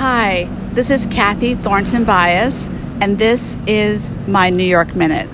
[0.00, 2.70] Hi, this is Kathy Thornton Bias,
[3.02, 5.28] and this is my New York Minute.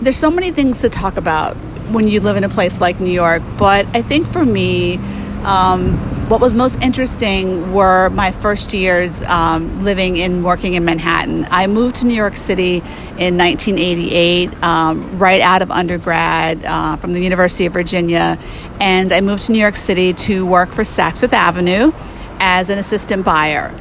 [0.00, 1.56] There's so many things to talk about
[1.90, 4.98] when you live in a place like New York, but I think for me,
[5.42, 5.96] um,
[6.28, 11.48] what was most interesting were my first years um, living and working in Manhattan.
[11.50, 12.76] I moved to New York City
[13.18, 18.38] in 1988, um, right out of undergrad uh, from the University of Virginia,
[18.78, 21.90] and I moved to New York City to work for Saks Fifth Avenue
[22.38, 23.74] as an assistant buyer.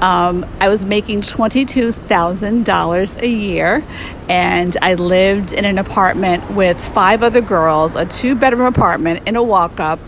[0.00, 3.84] Um, I was making $22,000 a year,
[4.28, 9.36] and I lived in an apartment with five other girls, a two bedroom apartment in
[9.36, 10.00] a walk up,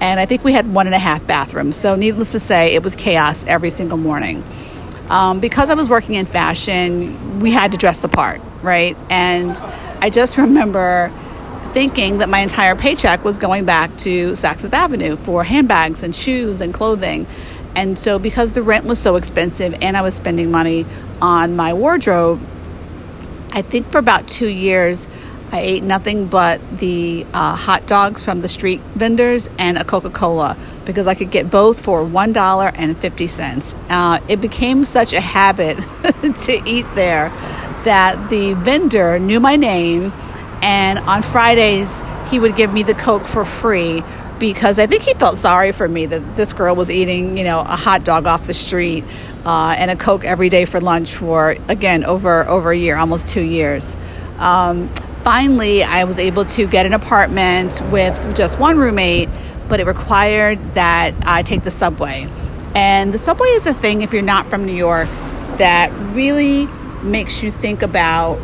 [0.00, 1.76] and I think we had one and a half bathrooms.
[1.76, 4.42] So, needless to say, it was chaos every single morning.
[5.08, 8.96] Um, because I was working in fashion, we had to dress the part, right?
[9.10, 9.50] And
[10.00, 11.12] I just remember
[11.72, 16.14] thinking that my entire paycheck was going back to Saks Fifth Avenue for handbags and
[16.14, 17.26] shoes and clothing.
[17.74, 20.84] And so, because the rent was so expensive and I was spending money
[21.20, 22.40] on my wardrobe,
[23.50, 25.08] I think for about two years,
[25.52, 30.08] I ate nothing but the uh, hot dogs from the street vendors and a Coca
[30.08, 30.56] Cola
[30.86, 33.74] because I could get both for $1.50.
[33.90, 35.76] Uh, it became such a habit
[36.22, 37.28] to eat there
[37.84, 40.12] that the vendor knew my name,
[40.62, 44.02] and on Fridays, he would give me the Coke for free
[44.42, 47.60] because I think he felt sorry for me that this girl was eating, you know,
[47.60, 49.04] a hot dog off the street
[49.44, 53.28] uh, and a Coke every day for lunch for, again, over, over a year, almost
[53.28, 53.96] two years.
[54.38, 59.28] Um, finally, I was able to get an apartment with just one roommate,
[59.68, 62.28] but it required that I take the subway.
[62.74, 65.06] And the subway is a thing, if you're not from New York,
[65.58, 66.66] that really
[67.04, 68.40] makes you think about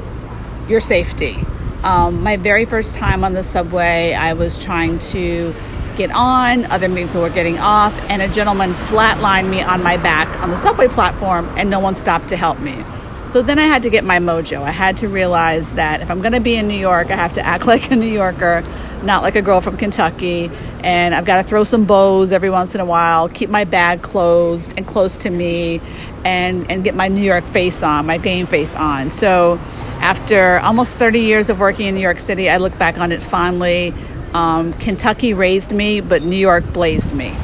[0.68, 1.38] your safety.
[1.82, 5.52] Um, my very first time on the subway, I was trying to
[5.98, 10.28] get on, other people were getting off, and a gentleman flatlined me on my back
[10.40, 12.84] on the subway platform, and no one stopped to help me.
[13.26, 14.62] So then I had to get my mojo.
[14.62, 17.34] I had to realize that if I'm going to be in New York, I have
[17.34, 18.64] to act like a New Yorker,
[19.02, 20.50] not like a girl from Kentucky.
[20.82, 24.00] And I've got to throw some bows every once in a while, keep my bag
[24.00, 25.82] closed and close to me,
[26.24, 29.10] and, and get my New York face on, my game face on.
[29.10, 29.58] So
[30.00, 33.22] after almost 30 years of working in New York City, I look back on it
[33.22, 33.92] fondly.
[34.34, 37.34] Um, Kentucky raised me, but New York blazed me.